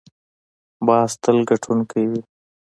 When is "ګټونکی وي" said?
1.49-2.21